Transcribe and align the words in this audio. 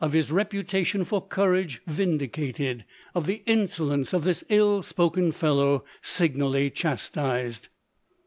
^ 0.03 0.31
reputation 0.31 1.03
for 1.05 1.21
courage 1.21 1.79
vindicated— 1.85 2.83
of 3.13 3.27
the 3.27 3.43
inso 3.45 3.87
lence 3.87 4.13
of 4.13 4.23
this 4.23 4.43
ill 4.49 4.81
spoken 4.81 5.31
fellow 5.31 5.83
signally 6.01 6.71
chastised. 6.71 7.67